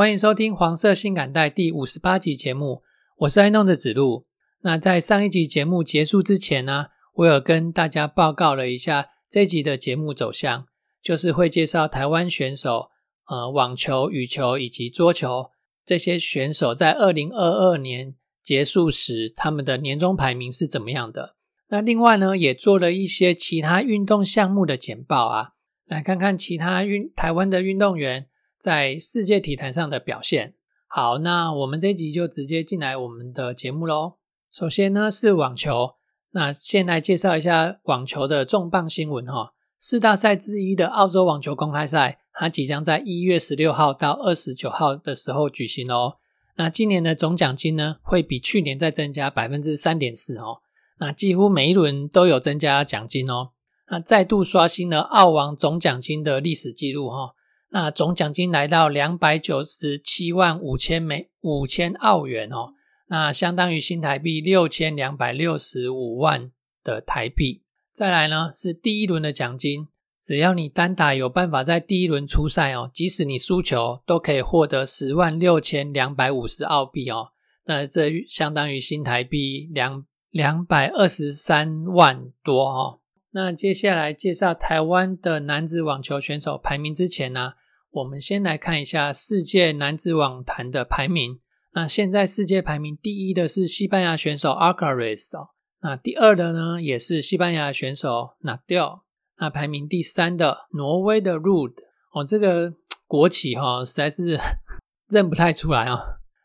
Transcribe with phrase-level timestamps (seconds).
[0.00, 2.82] 欢迎收听黄色性感带第五十八集节目，
[3.18, 4.24] 我是爱弄的子路。
[4.62, 10.66] 那在上一集节目结束之前呢，我有跟大家报告了一下这一集的节目走向，
[11.02, 12.88] 就是会介绍台湾选手，
[13.28, 15.50] 呃，网球、羽球以及桌球
[15.84, 21.36] 这些选手在二零二二年结束时他们的年终排名是怎么样的。
[21.68, 25.50] 那另外呢，也做了一些其他运动项目的简报啊，
[25.84, 28.28] 来看看其他运台湾的运动员。
[28.60, 30.54] 在世界体坛上的表现。
[30.86, 34.18] 好，那我们这集就直接进来我们的节目喽。
[34.52, 35.94] 首先呢是网球，
[36.32, 39.52] 那先来介绍一下网球的重磅新闻哈。
[39.78, 46.16] 四大赛之一的澳洲网球公开赛，它即将在一月十六号到二十九号的时候举行哦。
[46.56, 50.58] 那今年的总奖金呢，会比去年再增加百分之三点四哦。
[50.98, 53.52] 那几乎每一轮都有增加奖金哦。
[53.90, 57.30] 那再度刷新了澳网总奖金的历史记录哈。
[57.72, 62.74] 那总奖金来到两百九十七万五千美五千澳元哦，
[63.06, 66.50] 那相当于新台币六千两百六十五万
[66.82, 67.62] 的台币。
[67.92, 69.86] 再来呢是第一轮的奖金，
[70.20, 77.28] 只要你单打有办法在第一轮出赛哦，即使你输球都可以获得十万六千两百五十澳币哦，
[77.66, 82.98] 那这相当于新台币两两百二十三万多哦。
[83.32, 87.52] 那接下来介绍台湾的男子网球选手排名之前呢？
[87.92, 91.40] 我们先来看一下世界男子网坛的排名。
[91.72, 95.48] 那现在世界排名第一的是西班牙选手 a r c a r a z 哦，
[95.82, 99.00] 那第二的呢也是西班牙选手 Nadal。
[99.38, 101.72] 那排名第三的挪威的 Rud
[102.12, 102.72] 哦，这个
[103.08, 104.38] 国旗哈实在是
[105.10, 105.98] 认不太出来啊。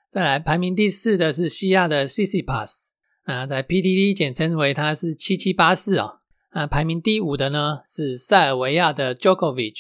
[0.09, 2.93] 再来排名第四的是西亚的 cicipas
[3.27, 6.21] 那在 PTT 简称为他是七七八四哦。
[6.53, 9.75] 那排名第五的呢是塞尔维亚的 Djokovic。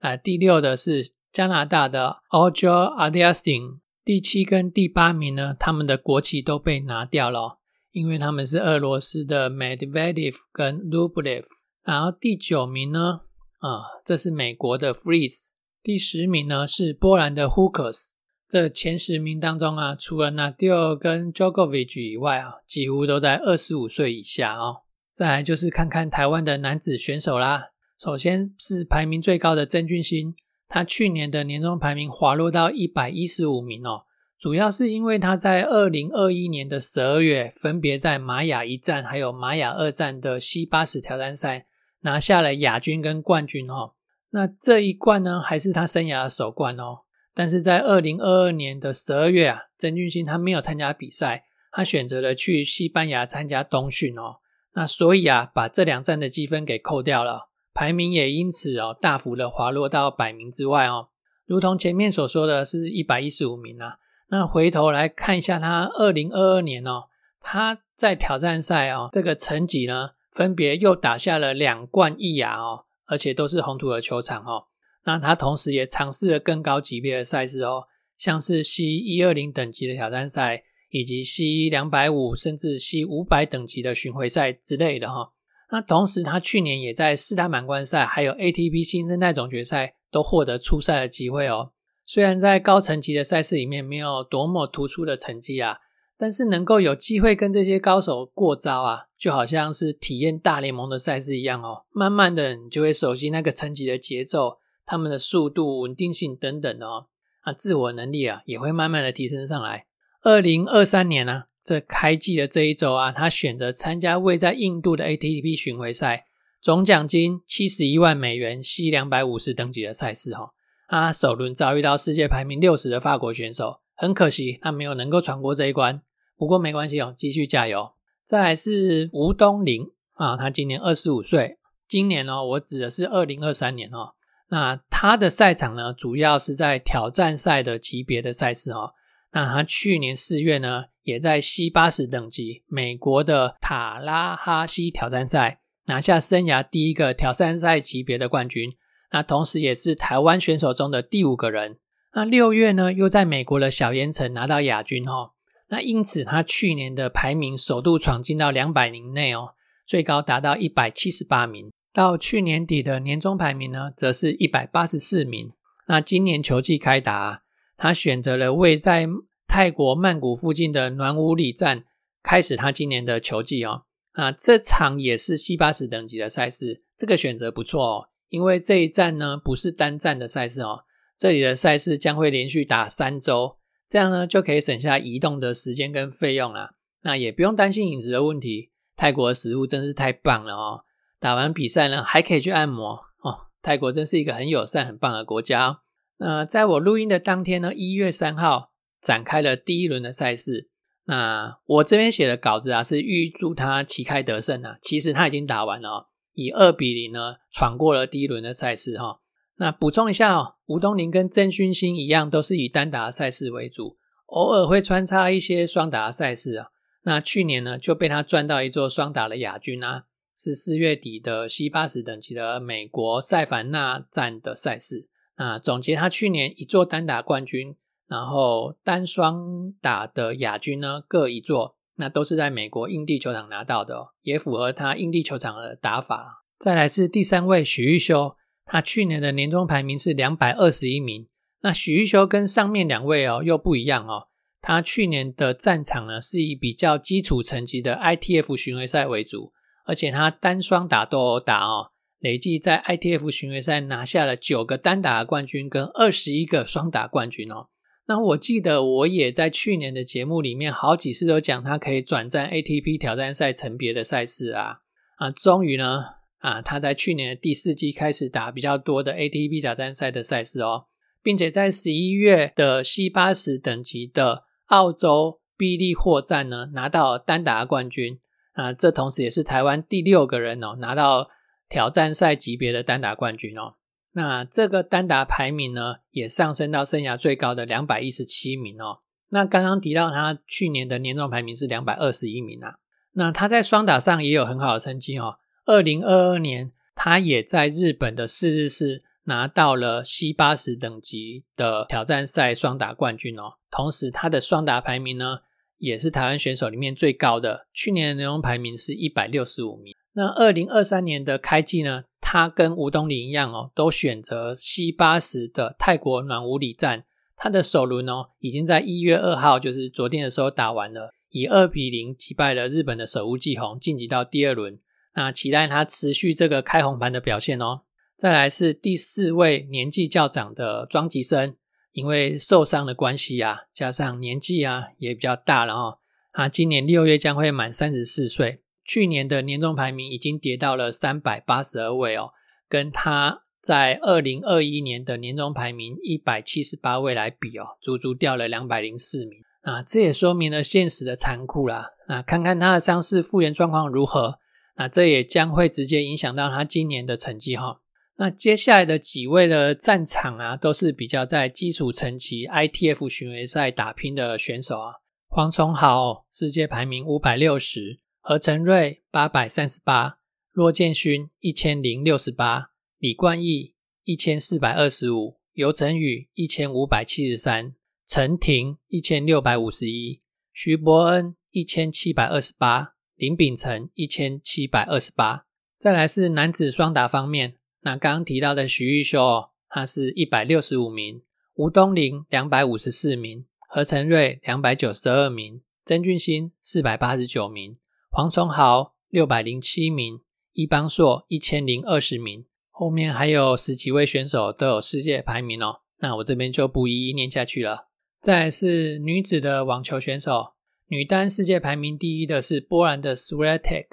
[0.00, 1.02] 啊，第六的是
[1.36, 7.58] 加拿大的 a j o a d i a s i n 第七跟第八名呢，他们的国旗都被拿掉了，
[7.92, 11.44] 因为他们是俄罗斯的 Medvedev 跟 Rublev。
[11.84, 13.20] 然后第九名呢，
[13.58, 15.50] 啊，这是美国的 Freeze。
[15.82, 18.12] 第十名呢是波兰的 Hookers。
[18.48, 24.84] 这前十名当中啊，除了 Nadal 跟 Djokovic 以外啊，几乎都在二十五岁以下哦。
[25.12, 27.72] 再来就是看看台湾的男子选手啦。
[27.98, 30.34] 首先是排名最高的曾俊欣，
[30.68, 34.02] 他去年的年终排名滑落到一百一十五名哦，
[34.38, 41.66] 主要是因为他在二零二一年的十二月，分别在玛雅一战还有玛雅二战的 C 八十挑战赛
[42.00, 43.92] 拿下了亚军跟冠军哦。
[44.30, 46.98] 那这一冠呢，还是他生涯的首冠哦。
[47.32, 54.38] 但是在二零二二年的十二月啊，曾俊欣他没有参加比赛，他选择了去西班牙参加冬训哦。
[54.74, 57.50] 那所以啊，把这两站的积分给扣掉了。
[57.76, 61.08] 排名也因此哦大幅的滑落到百名之外哦，
[61.44, 63.98] 如同前面所说的是一百一十五名啊。
[64.30, 67.04] 那回头来看一下他二零二二年哦，
[67.38, 74.64] 他在挑战赛哦这个成绩呢，分别又打下了两冠一亚哦，而且都是红土的球场哦。
[75.04, 77.84] 那他同时也尝试了更高级别的赛事哦，
[78.16, 85.30] 像是 C 一二零等级的挑战赛，以及 C 两百五甚至 C 五百等级的巡回赛之类的哈。
[85.70, 91.72] 那同时，他去年也在四大满贯赛还有 ATP 新生代总决赛都获得出赛的机会哦。
[92.06, 95.78] 虽然在高层级的赛事里面没有多么突出的成绩啊，
[96.16, 101.84] 但是能够有机会跟这些高手过招啊，就好像是体验大联盟的赛事一样哦。
[101.90, 107.06] 慢慢的，你就会熟悉那个层级的节奏、他们的速度、稳定性等等哦。
[107.40, 109.86] 啊，自我能力啊，也会慢慢的提升上来。
[110.22, 111.44] 二零二三年呢？
[111.66, 116.26] 这开季的这一周啊，他选择参加位在印度的 ATP 巡回赛，
[116.62, 120.52] 总奖金七十一万美元，C 两百五十等级的赛事哈。
[120.86, 126.00] 他首轮遭遇到世界排名六十的法国选手，很可惜他没有能够闯过这一关。
[126.36, 127.90] 不过没关系哦，继续加油。
[128.24, 131.58] 再来是吴东林啊，他今年二十五岁，
[131.88, 134.14] 今年呢，我指的是二零二三年哦。
[134.50, 138.92] 那他的赛场呢，主要是在挑战赛的级别的赛事哦。
[139.32, 140.84] 那他去年四月呢？
[141.06, 148.72] 也在 C 八十等级美国的塔拉哈西挑战赛拿下生涯第一个挑战赛级别的冠军，
[149.12, 151.78] 那同时也是台湾选手中的第五个人。
[152.12, 155.30] 那六月呢，又在美国的小岩城拿到亚军哈。
[155.68, 159.54] 那因此他去年的排名首度闯进到两百名内哦，
[159.86, 161.70] 最高达到一百七十八名。
[161.92, 165.52] 到去年底的年终排名呢，则是一百八十四名。
[165.86, 167.42] 那今年球季开打，
[167.76, 169.06] 他选择了位在
[169.46, 171.84] 泰国曼谷附近的暖武里站
[172.22, 173.84] 开始他今年的球季哦。
[174.12, 180.84] 啊，这场也是七八十等级的赛事，这个选择不错哦，因为这一站呢不是单站的赛事哦，
[181.18, 186.76] 这里的赛事将会连续打三周，这样呢就可以省下移动的时间跟费用啦。
[187.02, 190.84] 那也不用担心饮食的问题，泰国的食物真是太棒了哦。
[191.20, 195.80] 打完比赛呢还可以去按摩哦，泰国真是一个很友善、很棒的国家。
[196.16, 198.70] 那在我录音的当天呢，一月三号
[199.06, 200.68] 展开了第一轮的赛事。
[201.04, 204.76] 那我这边写的稿子啊，是预祝他旗开得胜啊。
[204.82, 209.20] 其实他已经打完了，以二比零呢闯过了第一轮的赛事哈。
[209.58, 216.70] 那补充一下哦，吴东林跟曾勋星一样，都是以单打赛事为主，偶尔会穿插一些双打赛事啊。
[217.04, 220.06] 那去年呢就被他赚到一座双打的亚军啊，
[220.36, 225.60] 是四月底的 C 八十等级的美国塞凡纳站的赛事啊。
[225.60, 227.76] 总结他去年一座单打冠军。
[228.08, 236.44] 然后单双打的亚军呢各一座，那都是在美国印地球场拿到的，也符合他印地球场的打法。
[236.58, 241.28] 再来是第三位许玉修，他去年的年终排名是两百二十一名。
[241.62, 244.28] 那许玉修跟上面两位哦又不一样哦，
[244.60, 249.52] 他去年的战场呢是以比较基础层级的 ITF 巡回赛为主，
[249.84, 257.66] 而且他单双打都有打哦，累计在 ITF 巡回赛拿下了九个单打冠军跟二十一个双打冠军哦。
[258.08, 264.78] 那我记得我也在去年的节目里面好几次都讲他可以转战 ATP 挑战赛层别的赛事啊
[265.16, 266.04] 啊，终于呢
[266.38, 270.86] 啊他在去年的第四季开始打比较多的 ATP 挑战赛的赛事哦，
[271.22, 278.20] 并且在十一月的 C 八十等级的澳洲臂力货站呢拿到单打冠军
[278.52, 281.28] 啊，这同时也是台湾第六个人哦拿到
[281.68, 283.74] 挑战赛级别的单打冠军哦。
[284.16, 289.00] 那这个单打排名呢，也上升到生涯最高的两百一十七名哦。
[289.28, 292.76] 那刚刚提到他去年的年终排名是两百二十一名啊。
[293.12, 295.36] 那他在双打上也有很好的成绩哦。
[295.66, 303.56] 二零二二年，他也在日本的四日市拿到了 C 八十等级的挑战赛双打冠军哦。
[303.70, 305.40] 同时，他的双打排名呢，
[305.76, 307.66] 也是台湾选手里面最高的。
[307.74, 309.94] 去年的年终排名是一百六十五名。
[310.14, 312.04] 那二零二三年的开季呢？
[312.28, 317.04] 他跟吴东林一样哦，都选择 C 八十的泰国暖武里站。
[317.36, 324.76] 他的首轮哦，已经在一月二号，就是昨天的时候打完了，以二比零击败了日本的首乌纪宏，晋级到第二轮。
[325.14, 327.82] 那期待他持续这个开红盘的表现哦。
[328.16, 331.54] 再来是第四位年纪较长的庄吉生，
[331.92, 335.98] 因为受伤的关系啊，加上年纪啊也比较大了哦。
[336.32, 338.62] 他今年六月将会满三十四岁。
[338.86, 342.30] 去年的年终排名已经跌到了三百八十二位哦，
[342.68, 349.82] 跟他在二零二一年的年终排名一百七十八位来比哦，足足掉了两百零四名啊！
[349.82, 351.90] 这也说明了现实的残酷啦。
[352.08, 354.38] 那看看他的伤势复原状况如何，
[354.76, 357.80] 那这也将会直接影响到他今年的成绩哈。
[358.18, 364.92] 那接下来的几位的战场啊，都是比较在基础层级 ITF 巡回赛打拼的选手啊。
[365.28, 367.98] 黄崇豪世界排名五百六十。
[368.28, 370.18] 何成瑞八百三十八，
[370.50, 385.46] 骆建勋一千零六十八，李冠毅一千四百二十五，尤成宇一千五百七十三，陈婷一千六百五十一，徐伯恩一千七百二十八，林秉成一千七百二十八。
[385.76, 391.22] 再来是男子双打方面，那刚刚提到的徐玉修，他是一百六十五名，
[391.54, 397.76] 吴东林两百五十四名，何成瑞两百九十二名，曾俊欣四百八十九名。
[398.16, 400.22] 黄崇豪六百零七名，
[400.54, 405.82] 一邦硕一千零二十名，后面还有十几位选手都有世界排名哦。
[405.98, 407.88] 那我这边就不一一念下去了。
[408.22, 410.54] 再是女子的网球选手，
[410.86, 413.84] 女单世界排名第一的是波兰的 Swiatek，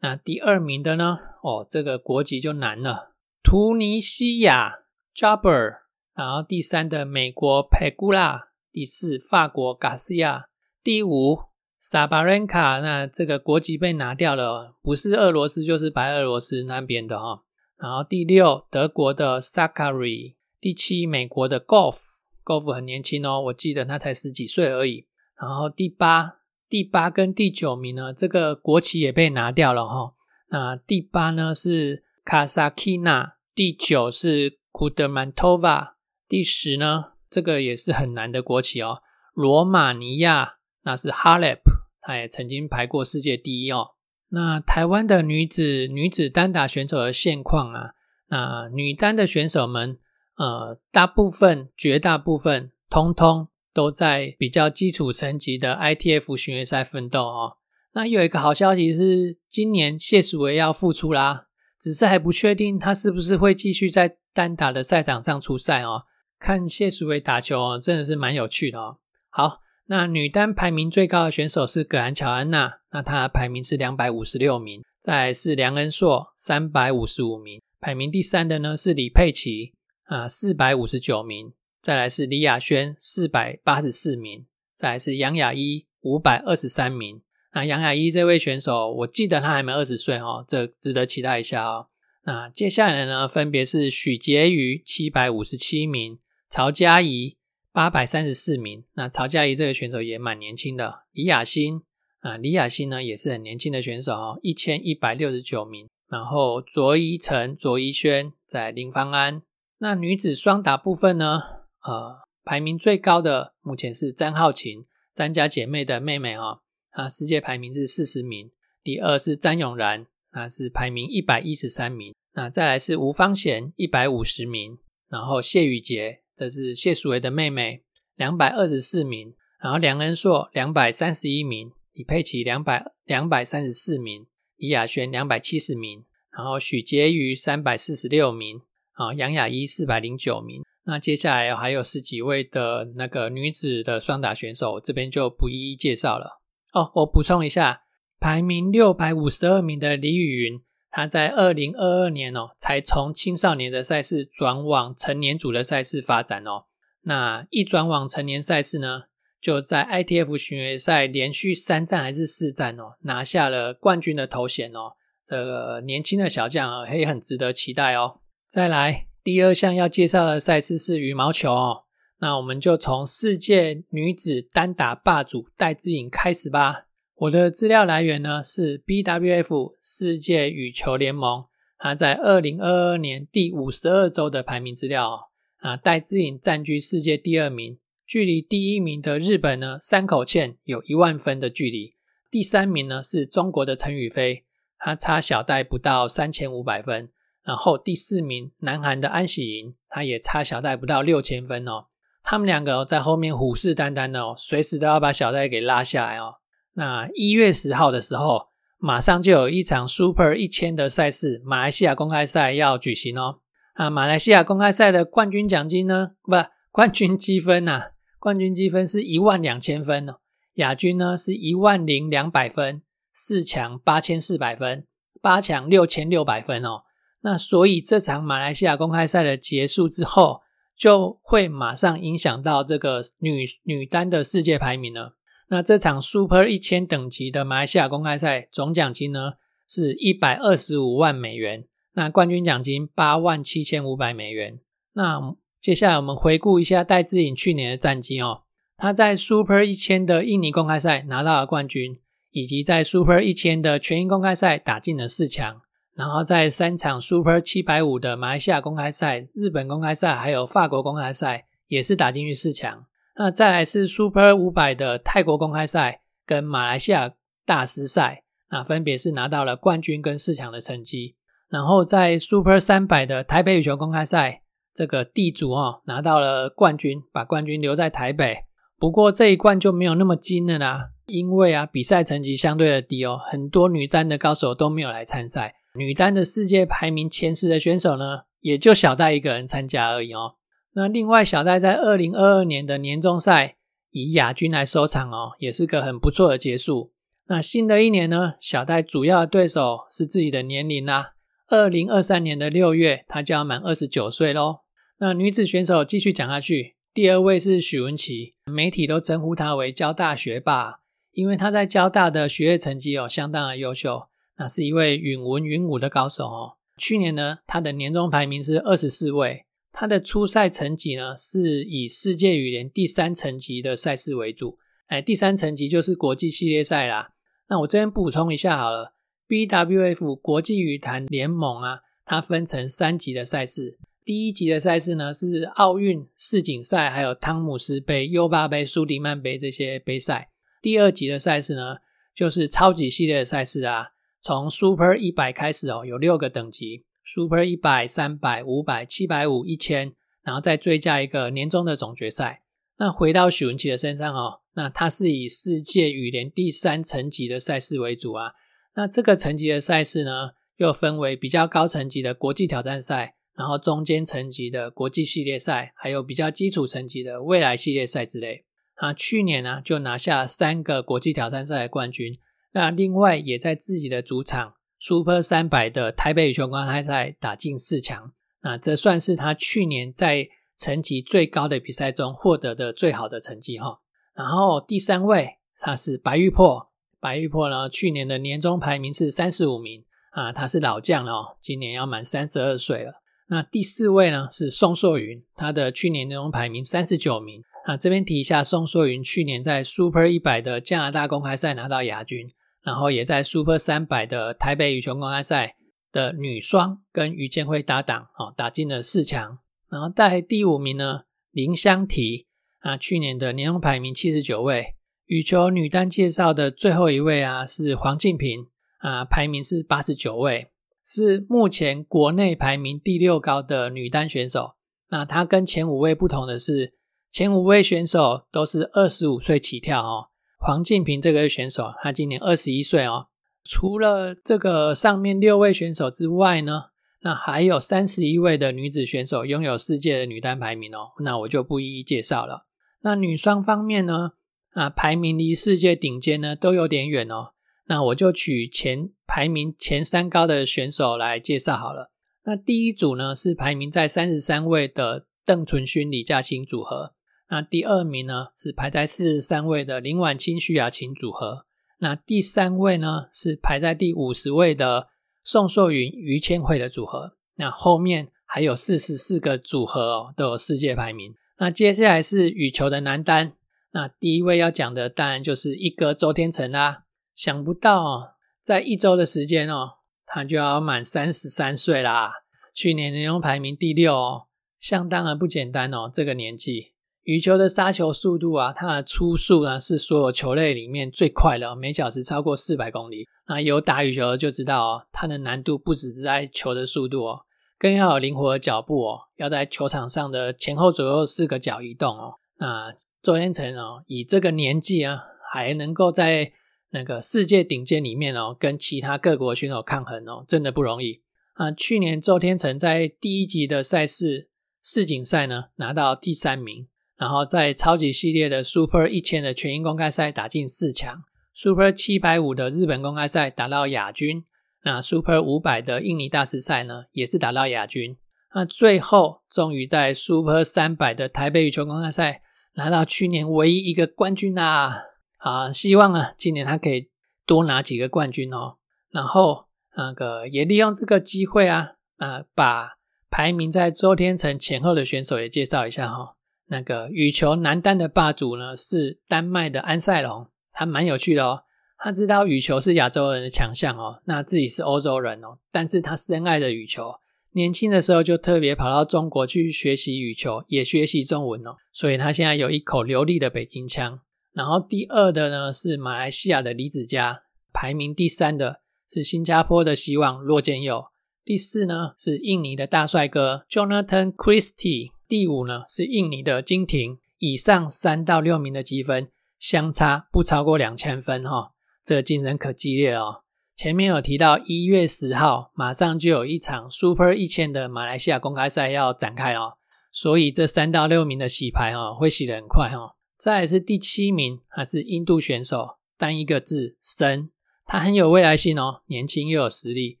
[0.00, 1.18] 那第二名的呢？
[1.42, 4.72] 哦，这个国籍就难了，突尼西亚
[5.14, 5.80] Jabber，
[6.14, 10.44] 然后第三的美国 Pegula，第四法国 Garcia，
[10.82, 11.40] 第五。
[11.78, 17.42] 萨巴伦卡，那这个国籍被拿掉了，不是俄罗斯就是白俄罗斯那边的哈。
[17.78, 25.06] 然后第六，德国的 Sakari，第七，美国的 Golf，Golf 很年轻哦，我记得他才十几岁而已。
[25.38, 30.14] 然后第八，第八跟第九名呢，这个国旗也被拿掉了哈。
[30.48, 35.90] 那第八呢是 Kazakina，第九是 Kudrmantova，
[36.26, 39.02] 第十呢，这个也是很难的国旗哦，
[39.34, 40.54] 罗马尼亚。
[40.86, 41.62] 那是 Halep，
[42.06, 43.88] 她也曾经排过世界第一哦。
[44.28, 47.90] 那台湾的女子女子单打选手的现况啊，
[48.28, 49.98] 那女单的选手们，
[50.36, 57.56] 呃，大部分绝大部分通通都在比较基础层级的 ITF 巡回赛奋斗哦。
[57.94, 61.48] 那有一个好消息是，今年谢淑薇要复出啦，
[61.80, 66.04] 只是还不确定她是不是会继续在单打的赛场上出赛哦。
[66.38, 68.98] 看谢淑薇打球哦，真的是蛮有趣的哦。
[69.28, 69.65] 好。
[69.88, 74.82] 那女单排名最高的选手是葛兰乔安娜，那她排名是两百五十六名。
[75.00, 77.62] 再来是梁恩硕，三百五十五名。
[77.80, 79.74] 排名第三的呢是李佩琦，
[80.06, 81.52] 啊，四百五十九名。
[81.80, 84.44] 再来是李雅轩，四百八十四名。
[84.74, 87.22] 再来是杨雅一，五百二十三名。
[87.54, 91.86] 那杨雅一这位选手，我记得她还没二十岁哦，这值得期待一下哦。
[92.24, 96.18] 那接下来呢，分别是许婕妤，七百五十七名。
[96.50, 97.36] 曹佳怡。
[97.76, 101.00] 八百三十四名，那曹佳怡这个选手也蛮年轻的。
[101.12, 101.82] 李雅欣
[102.20, 105.86] 啊，李雅欣呢也是很年轻的选手哦，一千一百六十九名。
[106.08, 109.42] 然后卓依晨、卓依萱在林芳安。
[109.76, 111.42] 那女子双打部分呢，
[111.82, 116.60] 呃，排名最高的目前是詹浩晴，詹家姐妹的妹妹哦，
[116.92, 118.50] 她世界排名是四十名。
[118.82, 122.14] 第二是詹永然，她是排名一百一十三名。
[122.32, 124.78] 那再来是吴芳贤，一百五十名。
[125.10, 126.22] 然后谢宇杰。
[126.36, 127.82] 这是谢淑薇的妹妹，
[128.14, 129.34] 两百二十四名。
[129.58, 134.26] 然后梁恩硕两百三十一名，李佩琦两百两百三十四名，
[134.56, 136.04] 李雅轩两百七十名。
[136.36, 138.60] 然后许婕妤三百四十六名，
[138.92, 140.62] 啊，杨雅一四百零九名。
[140.84, 146.42] 那接下来还有十几位的那个女子的双打选手，这边就不一一介绍了。
[146.74, 147.80] 哦，我补充一下，
[148.20, 150.60] 排名六百五十二名的李雨云。
[150.96, 156.64] 他在二零二二年哦，才从青少年的赛事转往成年组的赛事发展哦。
[157.02, 159.02] 那一转往成年赛事呢，
[159.38, 164.94] 就在 ITF 巡回赛连续三战还是四战哦，拿下了冠军的头衔哦。
[165.22, 168.20] 这个年轻的小将啊，也很值得期待哦。
[168.48, 171.82] 再来，第二项要介绍的赛事是羽毛球哦。
[172.20, 176.86] 那我们就从世界女子单打霸主戴资颖开始吧。
[177.18, 181.46] 我的资料来源呢是 BWF 世界羽球联盟，
[181.78, 185.30] 它在二零二二年第五十二周的排名资料
[185.60, 191.94] 啊，戴资颖占据世界第二名，距离第一名的日本呢山口茜有一万分的距离，
[192.30, 194.44] 第三名呢是中国的陈雨菲，
[194.78, 197.08] 她差小戴不到三千五百分，
[197.42, 201.86] 然后第四名南韩的安喜莹，他也差小戴不到六千分哦，
[202.22, 206.34] 他们两个在后面虎视眈眈的哦，随时都要把小戴给拉下来哦。
[206.78, 213.40] 那一月十号的时候，马上就有一场 Super 一千的赛事，马来西亚公开赛要举行哦。
[213.72, 216.10] 啊，马来西亚公开赛的冠军奖金呢？
[216.22, 216.36] 不，
[216.70, 220.16] 冠军积分呐，冠军积分是一万两千分哦。
[220.56, 224.86] 亚军呢是一万零两百分，四强八千四百分，
[225.22, 226.82] 八强六千六百分哦。
[227.22, 230.42] 那所以这场马来西亚公开赛的结束之后，
[230.76, 235.16] 就会马上影响到这个女女单的世界排名了。
[235.48, 239.34] 那这场 Super 一千等级的马来西亚公开赛总奖金呢
[239.68, 244.58] 是一百二十五万美元，那冠军奖金八万七千五百美元。
[244.94, 248.42] 那接下来我们回顾一下戴资颖去年的战绩哦，
[248.76, 251.98] 他在 Super 一千的印尼公开赛拿到了冠军，
[252.30, 255.60] 以及在 Super 一千的全英公开赛打进了四强，
[255.94, 262.86] 然后在三场 Super 七百五的马来西亚公开赛、日本公开赛还有法国公开赛也是打进去四强。
[263.18, 267.12] 那再来是 Super 五百的泰国公开赛跟马来西亚
[267.44, 271.16] 大师赛，那分别是拿到了冠军跟四强的成绩。
[271.48, 274.42] 然后在 Super 三百的台北羽球公开赛，
[274.74, 278.36] 这个地主哦拿到了冠军，把冠军留在台北。
[278.78, 285.54] 不过这一冠就没有那么金了啦，因为啊比赛成绩相对的低哦，很多女单的高手都没有来参赛。
[285.74, 290.34] 女单的世界排名前十的选手呢，也就小戴一个人参加而已哦。
[290.78, 293.56] 那另外，小戴在二零二二年的年终赛
[293.92, 296.92] 以亚军来收场哦，也是个很不错的结束。
[297.28, 301.14] 那新的一年呢，小戴主要的对手是自己的年龄啦。
[301.48, 304.58] 二零二三年的六月，他就要满二十九岁喽。
[304.98, 310.80] 那女子选手继续讲下去，第二位是许文琪，媒体都称呼她为交大学霸，
[311.12, 316.56] 因为她在交大的学业成绩哦相当的优秀，那是一位允文允武的高手哦。
[316.76, 319.45] 去年呢，她的年终排名是二十四位。
[319.78, 324.56] 他的初赛成绩呢，是以世界羽联第三层级的赛事为主。
[324.86, 327.10] 哎，第三层级就是国际系列赛啦。
[327.50, 328.94] 那我这边补充一下好了
[329.28, 333.78] ，BWF 国际羽坛联盟啊，它分成三级的赛事。
[334.02, 340.30] 第一级的赛事呢，是奥运世锦赛，还有汤姆斯杯、优巴杯、苏迪曼杯这些杯赛。
[340.62, 341.76] 第二级的赛事呢，
[342.14, 343.88] 就是超级系列的赛事啊，
[344.22, 352.42] 从 Super 一百开始哦，有六个等级：Super 一百、三百、五百、七百五、一千，然后再追加一个年终的总决赛。
[352.78, 358.32] 那回到许文琪的身上哦，那他是以世界羽联第三层级的赛事为主啊。
[358.74, 363.14] 那这个层级的赛事呢，又分为比较高层级的国际挑战赛。
[363.38, 368.46] 然后中间层级的国际系列赛，还有比较基础层级的未来系列赛之类。
[368.76, 372.18] 啊，去年呢就拿下三个国际挑战赛的冠军。
[372.52, 378.12] 那另外也在自己的主场 Super 三百的台北羽球公开赛打进四强。
[378.42, 383.80] 那这算是他去年在成绩最高的比赛中获得的最好的成绩哈。
[384.14, 386.68] 然后第三位他是白玉珀，
[387.00, 393.02] 白玉珀呢去年的年终排名是三十五名啊，他是老将了哦，今年要满三十二岁了。
[393.28, 397.42] 那第四位呢是宋硕云，他的去年年终排名三十九名。
[397.66, 402.32] 啊，这边提一下，宋硕云去年在 Super 一百的加拿大公开赛拿到亚军，
[402.66, 405.54] 然后也在 Super 三百的台北羽球公开赛
[405.92, 409.38] 的女双跟于建辉搭档，哦，打进了四强。
[409.70, 412.26] 然后在第五名呢，林香缇，
[412.58, 414.74] 啊，去年的年终排名七十九位。
[415.04, 418.48] 羽球女单介绍的最后一位啊是黄静平，
[418.80, 420.48] 啊，排名是八十九位。
[420.84, 424.56] 是目前国内排名第六高的女单选手。
[424.88, 426.74] 那她跟前五位不同的是，
[427.12, 430.08] 前五位选手都是二十五岁起跳哦。
[430.46, 433.08] 黄静平这个选手，他今年二十一岁哦。
[433.42, 436.66] 除了这个上面六位选手之外呢，
[437.00, 440.92] 那还有三十一位的女子选手拥有世界的女单排名哦。
[441.00, 442.46] 那我就不一一介绍了。
[442.82, 444.12] 那女双方面呢，
[444.52, 447.32] 啊，排名离世界顶尖呢都有点远哦。
[447.66, 451.90] 那我就取前排名前三高的选手来介绍好了。
[452.24, 456.92] 那第一组呢是排名在三十三位的邓淳勋李嘉欣组合。
[457.28, 461.46] 那第二名呢是排在四十三位的林婉清徐雅琴组合。
[461.78, 464.88] 那第三位呢是排在第五十位的
[465.22, 467.16] 宋硕云于千惠的组合。
[467.34, 471.14] 那后面还有四十四个组合哦都有世界排名。
[471.38, 473.34] 那接下来是羽球的男单。
[473.72, 476.84] 那第一位要讲的当然就是一哥周天成啦。
[477.14, 478.08] 想不到哦，
[478.40, 482.12] 在一周的时间哦，他就要满三十三岁啦。
[482.54, 484.26] 去年年终排名第六哦，
[484.58, 485.90] 相当的不简单哦。
[485.92, 486.72] 这个年纪，
[487.06, 493.06] 羽球的杀球速度啊，它的初速呢是所有球类里面最快的，每小时超过四百公里。
[493.28, 497.20] 那有打羽球的就知道哦，它的难度不只是在球的速度哦，
[497.60, 502.14] 更要有灵活的脚步哦，要在球场上的前后左右四个脚移动哦。
[502.38, 506.32] 那周天成哦，以这个年纪啊，还能够在
[506.70, 511.02] 那个世界顶尖里面哦，跟其他各国选手抗衡哦，真的不容易
[511.34, 511.52] 啊！
[511.52, 514.28] 去年周天成在第一级的赛事
[514.60, 516.66] 世锦赛呢拿到第三名，
[516.96, 521.02] 然后在超级系列的 Super 一千的全英公开赛打进四强
[521.34, 524.24] ，Super 七百五的日本公开赛打到亚军，
[524.64, 527.96] 那 Super 五百的印尼大师赛呢也是打到亚军，
[528.34, 532.22] 那最后终于在 Super 三百的台北羽球公开赛
[532.54, 534.84] 拿到去年唯一一个冠军啦！
[535.18, 536.88] 啊，希望啊，今年他可以
[537.26, 538.56] 多拿几个冠军哦。
[538.90, 539.44] 然后
[539.76, 542.78] 那个也利用这个机会啊，啊，把
[543.10, 546.15] 排名在周天成前后的选手也介绍一下哈。
[546.48, 551.42] 那个羽球男单的霸主呢是丹麦的安塞龙，他蛮有趣的哦。
[551.78, 556.94] 他知道羽球是亚洲人的强项哦，那自己是欧洲人哦，但是他深爱的羽球，
[557.32, 564.00] 年轻的时候就特别跑到中国去学习羽球，也学习中文哦，所以他现在有一口流利的北京腔。
[564.32, 570.86] 然后第二的呢是马来西亚的李子嘉，排名第三的是新加坡的希望骆建佑，
[571.24, 576.98] 第四呢是印尼的大帅哥 Jonathan Christie，第五呢是印尼的金廷。
[577.18, 583.22] 以上三到六名的积分相差不超过两千分哈，这竞争可激烈哦。
[583.56, 589.54] 前面有提到一月十号马上就有一场 Super 一千的马来西亚公开赛要展开哦，
[589.90, 592.96] 所以这三到六名的洗牌哦会洗得很快哦。
[593.16, 597.30] 再是第七名，还是印度选手，单一个字神，
[597.64, 600.00] 他很有未来性哦，年轻又有实力。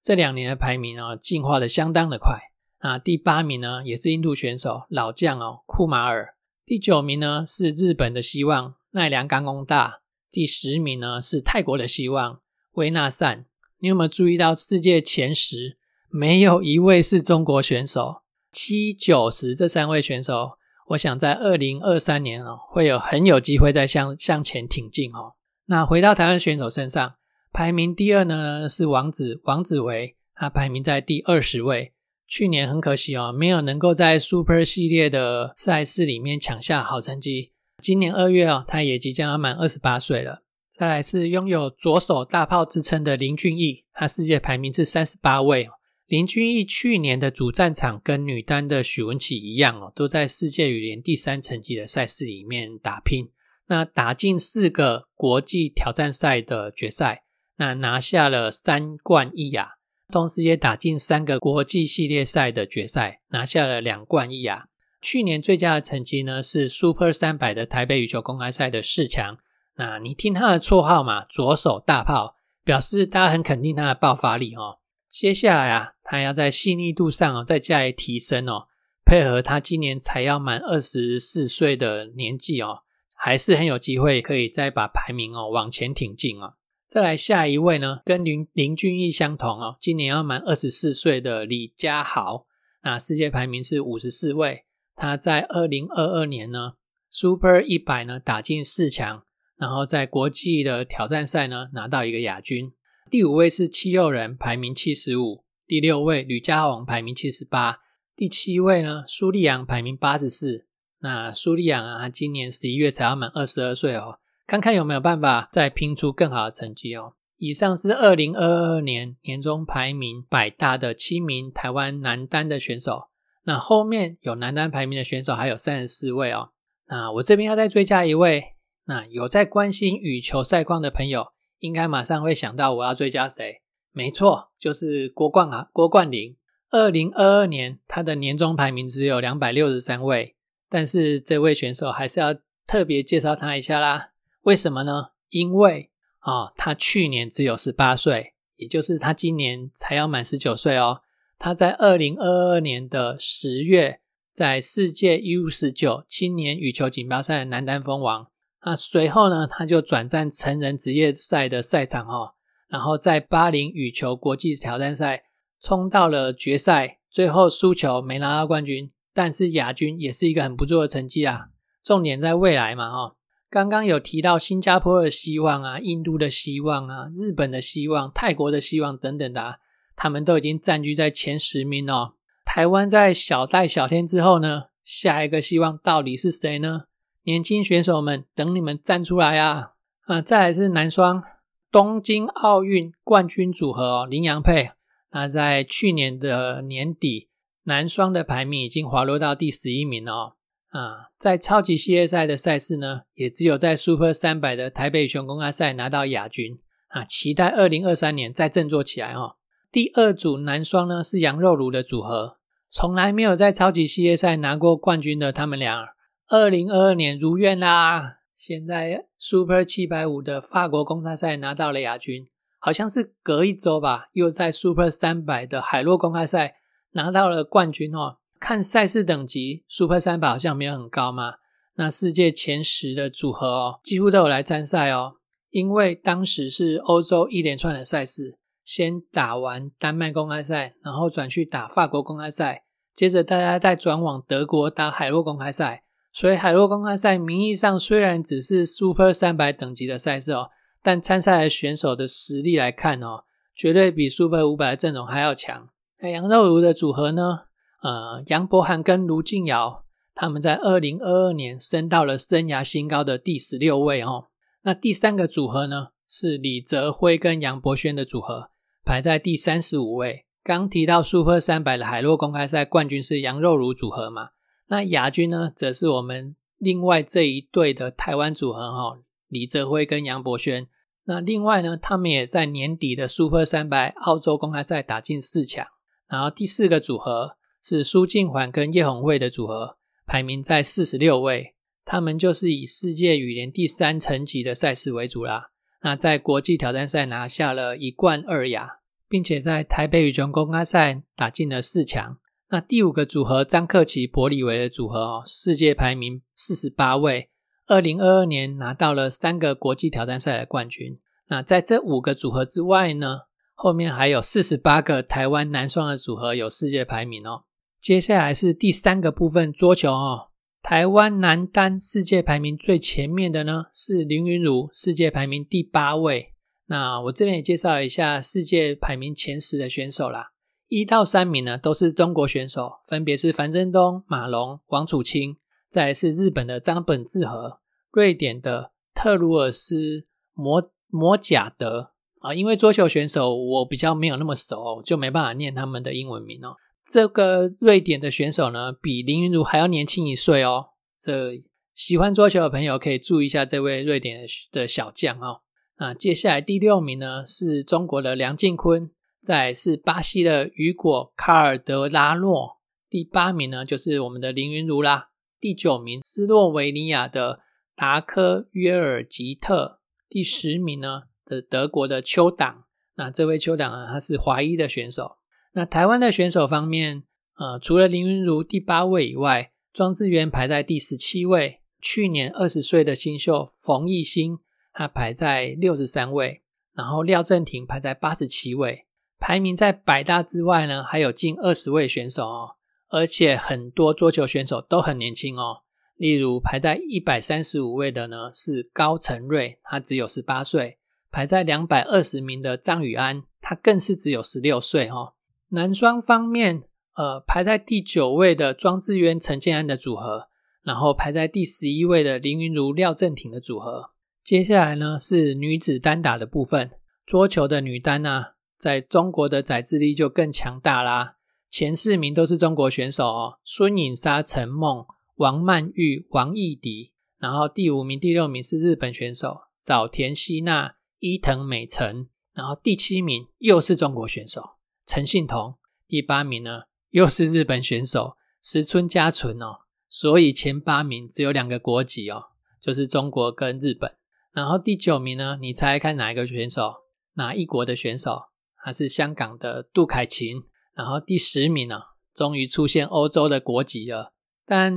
[0.00, 2.38] 这两年的排名哦，进化的相当的快。
[2.86, 6.36] 那，第八名呢，也是印度选手，老将哦，库马尔。
[6.64, 10.02] 第九名呢，是日本的希望奈良冈功大。
[10.30, 12.38] 第十名呢，是泰国的希望
[12.74, 13.46] 威纳善。
[13.80, 15.76] 你有没有注意到世界前十
[16.08, 18.22] 没有一位是中国选手？
[18.52, 20.52] 七九十这三位选手。
[20.90, 25.34] 我想在二零二三年哦，会有很有机会再向向前挺进哦。
[25.64, 27.16] 那回到台湾选手身上，
[27.52, 31.94] 排名第二呢是王子王子维，他排名在第二十位。
[32.28, 37.52] 去年很可惜哦，没有能够在 Super 系列的赛事里面抢下好成绩。
[37.82, 40.42] 今年二月哦，他也即将要满二十八岁了。
[40.70, 45.68] 再来是拥有左手大炮之称的林俊逸，他世界排名是三十八位。
[46.06, 53.28] 林俊逸去年的主战场跟女单的许文琪一样哦，都在世界羽联第三层级的赛事里面打拼。
[53.68, 57.24] 那打进四个国际挑战赛的决赛，
[57.56, 59.75] 那拿下了三冠一亚，
[60.12, 64.68] 同时也打进三个国际系列赛的决赛，拿下了两冠一亚。
[65.02, 69.38] 去年最佳的成绩呢是 Super 三百的台北羽球公开赛的四强。
[69.76, 74.78] 那你听他的绰号嘛，左手大炮，表示大家很肯定他的爆发力哦。
[75.08, 78.68] 接下来啊，他要在细腻度上哦再加以提升哦，
[79.04, 82.80] 配合他今年才要满二十四岁的年纪哦。
[83.12, 86.54] 还是很有机会可以再把排名哦往前挺进哦。
[86.96, 92.46] 再来下一位呢，跟林林俊逸相同哦，今年要满二十四岁的李佳豪，
[92.82, 94.64] 那世界排名是五十四位。
[94.94, 96.72] 他在二零二二年呢
[97.10, 99.24] ，Super 一百呢打进四强，
[99.58, 102.72] 然后在国际的挑战赛呢拿到一个亚军。
[103.10, 105.44] 第五位是七六人，排名七十五。
[105.66, 107.80] 第六位吕家宏排名七十八。
[108.16, 110.66] 第七位呢苏立阳排名八十四。
[111.00, 117.14] 那苏利昂啊，他今年十一月才要满二十二岁哦，看看有没有办法再拼出更好的成绩哦。
[117.36, 123.08] 以上是二零二二年年终排名百大的七名台湾男单的选手，
[123.44, 126.50] 那后面有男单排名的选手还有三十四位哦。
[126.88, 128.54] 那我这边要再追加一位，
[128.84, 131.26] 那有在关心羽球赛况的朋友，
[131.58, 133.60] 应该马上会想到我要追加谁？
[133.92, 136.36] 没错，就是郭冠啊，郭冠霖。
[136.70, 140.36] 二零二二年他的年终排名只有两百六十三位。
[140.68, 142.34] 但是这位选手还是要
[142.66, 144.10] 特别介绍他一下啦。
[144.46, 145.08] 为什么呢？
[145.28, 151.00] 因为啊，他去年只有十八岁，也就是他今年才要满十九岁哦。
[151.36, 153.98] 他在二零二二年的十月，
[154.32, 158.28] 在世界 U 十九青年羽球锦标赛男单封王。
[158.64, 162.34] 那随后呢，他就转战成人职业赛的赛场哦，
[162.68, 165.24] 然后在巴林羽球国际挑战赛
[165.60, 168.92] 冲到了决赛，最后输球没拿到冠军。
[169.12, 171.48] 但是亚军也是一个很不错的成绩啊！
[171.82, 173.16] 重点在未来嘛，哈，
[173.48, 179.60] 刚刚有提到新加坡的希望啊、印度的希望啊、日本的希望、泰国的希望等等的，
[179.94, 182.14] 他们都已经占据在前十名哦。
[182.44, 186.84] 台湾在小戴小天之后呢，下一个希望到底是谁呢？
[187.24, 189.72] 年轻选手们，等你们站出来啊！
[190.06, 191.22] 啊，再来是男双
[191.70, 194.70] 东京奥运冠军组合哦，林洋配，
[195.10, 197.28] 那在去年的年底。
[197.68, 200.34] 男双的排名已经滑落到第十一名哦，
[200.76, 206.58] 啊，在超级系列赛的赛事呢，也只有在 Super 三百的台北熊公开赛拿到亚军
[206.88, 209.36] 啊，期待二零二三年再振作起来哦。
[209.72, 212.36] 第二组男双呢是杨肉茹的组合，
[212.70, 215.94] 从来没有在超级系列赛拿过冠军的他们俩，
[216.28, 226.56] 二零二二年如愿啦，现在 Super 七百五的法国公开赛拿到了亚军，好像是隔一周吧，又在 Super 三百的海洛公开赛。
[226.92, 228.16] 拿到了冠军哦！
[228.38, 231.34] 看赛事等级，Super 三百好像没有很高嘛。
[231.76, 235.14] 那世界前十的组合哦，几乎都有来参赛哦。
[235.50, 245.84] 因为当时是欧洲一连串的赛事，先打完丹麦公开赛，然后转去打法国公开赛，接着大家再转往德国打海洛公开赛。
[246.12, 250.48] 所以海洛公开赛名义上虽然只是 Super 三百等级的赛事哦，
[250.82, 255.68] 但参赛的选手的实力来看哦，绝对比 Super 五百的阵容还要强。
[256.00, 257.45] 那杨肉茹的组合呢？
[257.82, 259.84] 呃，杨博涵跟卢静瑶，
[260.14, 264.26] 他们在二零二二年升到了生涯新高的第十六位哦。
[264.62, 268.50] 那第三个组合呢，是李泽辉跟杨博轩的组合，
[268.84, 270.24] 排在第三十五位。
[270.42, 274.30] 刚提到 Super 三百的海洛公开赛冠军是杨肉茹组合嘛？
[274.68, 280.68] 那亚军呢，则是我们另外这一对的台湾组合哈，李泽辉跟杨博轩。
[281.04, 285.66] 那另外呢，他们也在年底的 Super 三百澳洲公开赛打进四强。
[286.08, 287.36] 然后第四个组合
[287.68, 289.76] 是苏静环跟叶红慧的组合，
[290.06, 291.56] 排名在四十六位。
[291.84, 295.50] 他们就是以世界羽联第三层级的赛事为主啦。
[295.82, 302.16] 那在国际挑战赛拿下了一冠二亚，并且在台北羽球公开赛打进了四强。
[302.50, 307.30] 那第五个组合张克奇、柏里维的组合哦，世界排名四十八位，
[307.66, 311.00] 二零二二年拿到了三个国际挑战赛的冠军。
[311.26, 313.22] 那在这五个组合之外呢？
[313.58, 317.42] 后面还有四十八个台湾男双的组合有世界排名哦。
[317.80, 320.28] 接下来是第三个部分，桌球哦。
[320.62, 326.32] 台湾男单世界排名最前面的呢是林云儒，世界排名第八位。
[326.66, 330.32] 那我这边也介绍一下世界排名前十的选手啦。
[330.66, 335.36] 一到三名呢都是中国选手，分别是樊振东、马龙、王楚钦，
[335.70, 337.60] 再来是日本的张本智和。
[337.92, 342.34] 瑞典的特鲁尔斯摩摩贾德啊。
[342.34, 346.56] 因为桌球选手我比较没有那么熟，就没办法念他们的英文名哦。
[346.88, 350.66] 这个瑞典的选手呢，比林云如还要年轻一岁哦。
[350.98, 351.42] 这
[351.74, 355.42] 喜欢桌球的朋友可以注意一下这位瑞典的小将哦。
[355.78, 365.10] 那接下来第六名呢是中国的梁靖昆，再是巴西的雨果卡尔德拉诺，第八名呢就是我们的林云如啦。
[365.40, 367.40] 第九名斯洛维尼亚的
[367.74, 372.64] 达科约尔吉特，第十名呢的德国的邱党。
[372.94, 375.18] 那这位邱党啊，他是华裔的选手。
[375.56, 377.04] 那台湾的选手方面，
[377.38, 381.62] 呃，除了林云如第八位以外，庄智渊排在第十七位。
[381.80, 384.38] 去年二十岁的新秀冯艺兴，
[384.74, 386.42] 他排在六十三位，
[386.74, 388.84] 然后廖正廷排在八十七位，
[389.18, 392.56] 排名在百大之外呢，还有近二十位选手哦，
[392.88, 395.62] 而且很多桌球选手都很年轻哦，
[395.96, 400.76] 例如排在一百三十五位的呢是高成瑞，他只有十八岁，
[401.10, 405.14] 排在两百二十名的张宇安，他更是只有十六岁哦。
[405.48, 410.28] 男双方面，呃，排在第九位的庄智渊陈建安的组合。
[410.62, 413.92] 然后排在第十一位的林云如廖正廷的组合。
[414.24, 416.72] 接下来呢是女子单打的部分，
[417.06, 418.24] 桌球的女单呢，
[418.58, 421.18] 在中国的载智力就更强大啦。
[421.48, 426.90] 前四名都是中国选手哦，孙颖莎、陈梦、王曼玉、王艺迪。
[427.20, 432.08] 然后第五名、第六名是日本选手早田希娜、伊藤美诚。
[432.34, 434.55] 然后第七名又是中国选手
[434.86, 435.56] 陈信彤。
[435.88, 439.58] 第八名呢又是日本选手石村佳纯哦。
[439.88, 442.24] 所以前八名只有两个国籍哦，
[442.60, 443.96] 就是中国跟日本。
[444.32, 446.74] 然后第九名呢，你猜看哪一个选手？
[447.14, 448.24] 哪一国的选手？
[448.54, 450.42] 还是香港的杜凯琴。
[450.74, 451.76] 然后第十名呢，
[452.14, 454.12] 终于出现欧洲的国籍了。
[454.44, 454.74] 但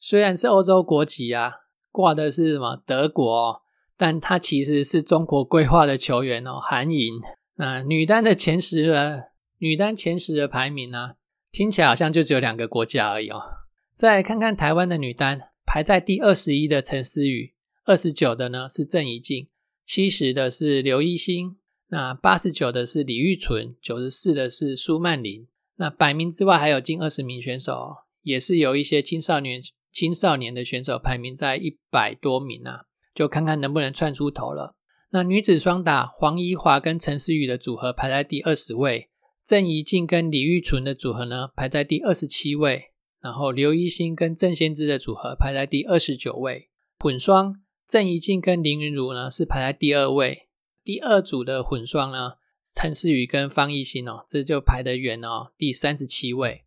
[0.00, 1.52] 虽然是欧洲国籍啊，
[1.92, 3.62] 挂的是什么德国，
[3.96, 7.14] 但他其实是中国规划的球员哦，韩莹。
[7.56, 9.20] 那女单的前十呢
[9.58, 11.14] 女单前十的排名呢，
[11.50, 13.40] 听起来好像就只有两个国家而已哦。
[13.94, 19.48] 再看看台湾的女单，排在第二十一的陈思雨，二十九的呢是郑怡静，
[19.84, 21.56] 七十的是刘一星，
[21.88, 25.46] 那八十九的是李玉纯，九十四的是苏曼玲。
[25.76, 32.82] 那百名之外还有近二十名选手，也是有一些青少年青少年的选手排名在一百多名啊，
[33.14, 34.74] 就看看能不能窜出头了。
[35.10, 39.08] 那女子双打，黄怡华跟陈思雨的组合排在第二十位，
[39.46, 42.86] 郑怡静跟李玉纯的组合呢排在第二十七位。
[43.20, 50.48] 然后刘一星跟郑先知的组合排在第二十九位，混双郑怡静跟林云如呢是排在第二位。
[50.82, 52.32] 第二组的混双呢，
[52.74, 56.64] 陈思雨跟方艺兴哦，这就排得远哦，第三十七位。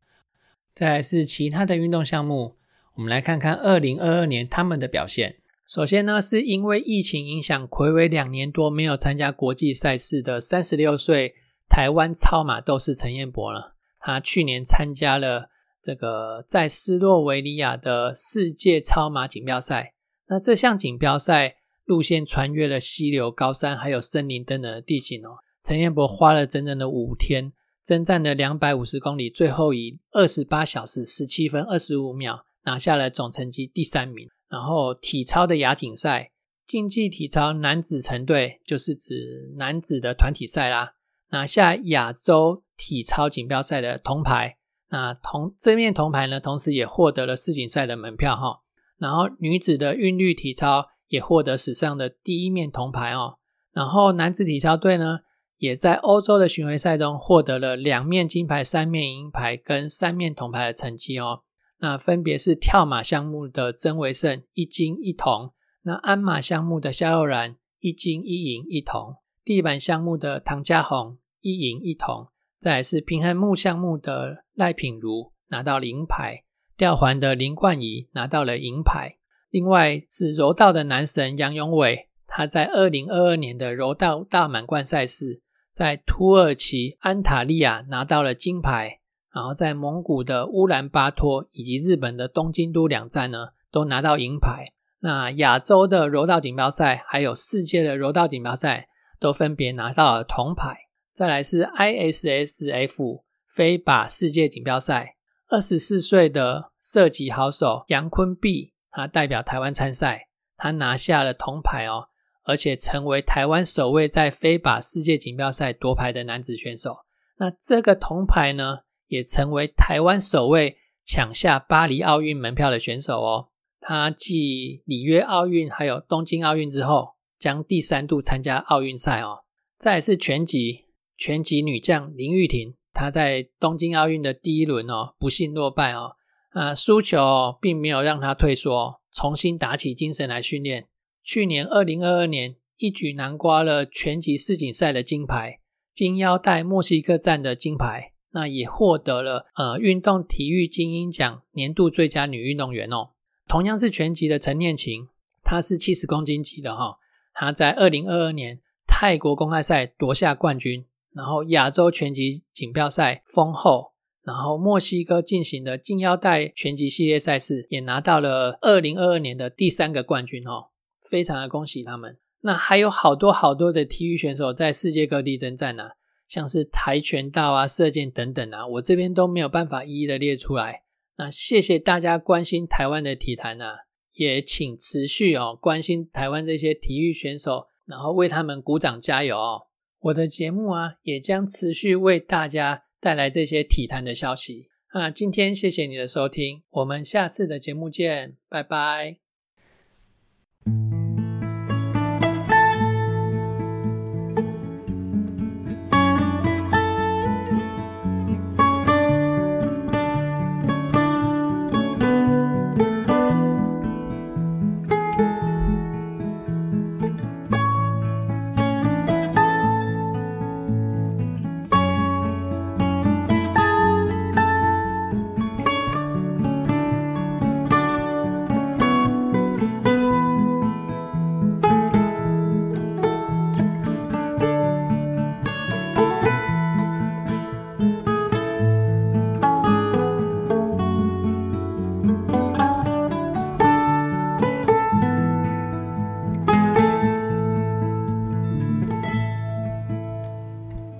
[0.74, 2.56] 再来是其他的运动项目，
[2.96, 5.40] 我们来看看二零二二年他们的表现。
[5.68, 11.36] 首先呢，是因为疫情影响，暌违两年多没有参加国际赛事的三十六岁
[11.80, 13.60] 台湾超马斗士陈彦博呢，
[14.00, 15.50] 他去年参加了。
[15.82, 19.94] 这个在斯洛维尼亚的世界超马锦标赛，
[20.28, 25.38] 那这项锦标赛路线穿越了溪流、高山还有森林等等的地形哦。
[25.64, 34.28] 陈彦博花了整整的五天，征战了两百五十公里，最后以二十八小时十七分二十五秒拿下了总成绩第三名。
[34.50, 36.34] 然后体操的亚锦赛，
[36.68, 40.96] 竞技体操男子成队，就是指男子的团体赛啦，
[41.30, 44.58] 拿下亚洲体操锦标赛的铜牌。
[44.90, 48.62] 那铜这面铜牌呢，同时也获得了世锦赛的门票哈。
[48.98, 53.38] 然后女子的韵律体操也获得史上的第一面铜牌哦。
[53.72, 55.20] 然后男子体操队呢，
[55.58, 61.44] 也在欧洲的巡回赛中获得了两面金牌、三面银牌跟三面铜牌的成绩哦。
[61.78, 69.16] 那分别是跳马项目的曾维胜一金一铜，那鞍马项目的肖佑然一金一银一铜，
[69.50, 72.28] 地板项目的唐家宏一银一铜。
[72.60, 76.44] 再是平衡木项目的赖品如拿到银牌，
[76.78, 79.18] 吊环的林冠仪拿到了银牌。
[79.50, 89.00] 另外是柔道的男神杨永伟，他在二零二二年的柔道大满贯赛事，在土耳其安塔利亚拿到了金牌，
[89.34, 94.74] 然后在蒙古的乌兰巴托以及日本的东京都两站呢，都拿到银牌。
[95.00, 100.88] 那亚洲的柔道锦标赛，还有世界的柔道锦标赛，都分别拿到了铜牌。
[101.14, 105.18] 再来是 ISSF 飞靶世界锦标赛，
[105.50, 112.08] 二十四岁的射击好手杨坤碧，他代表台湾参赛，他拿下了铜牌哦，
[112.46, 117.00] 而且成为台湾首位在飞靶世界锦标赛夺牌的男子选手。
[117.38, 123.50] 那这个铜牌呢，也成为台湾首位抢下巴黎奥运门票的选手哦。
[123.82, 129.46] 他继里约奥运还有东京奥运之后，将第三度参加奥运赛哦。
[129.78, 130.86] 再是拳击，
[131.18, 136.18] 拳击女将林玉婷，她在东京奥运的第一轮哦，不幸落败哦。
[136.50, 140.88] 啊，输球并没有让她退缩，重新打起精神来训练。
[141.24, 145.60] 去年二零二二年，一举拿瓜了拳击世锦赛的金牌，
[145.94, 148.14] 金腰带墨西哥站的金牌。
[148.32, 153.10] 那也获得了呃运动体育精英奖年度最佳女运动员哦。
[153.48, 155.08] 同样是拳击的陈念琴，
[155.44, 157.00] 她是七十公斤级的哈。
[157.40, 163.94] 他在二零二二年泰国公开赛夺下冠军，然后亚洲拳击锦标赛封后，
[164.26, 170.68] 然后墨西哥进行的金腰带拳击系列赛事也拿到了二零二二年的第三个冠军哦，
[171.10, 172.18] 非常的恭喜他们。
[172.42, 175.92] 那还有好多好多的体育选手在世界各地征战呢。
[176.28, 180.84] 像是跆拳道啊、射箭等等啊，我这边都没有办法一一的列出来。
[181.18, 183.86] 那谢谢大家关心台湾的体坛啊，
[184.20, 189.62] 也请持续哦关心台湾这些体育选手，然后为他们鼓掌加油哦。
[190.02, 194.68] 我的节目啊，也将持续为大家带来这些体坛的消息。
[194.94, 199.20] 那今天谢谢你的收听，我们下次的节目见，拜拜。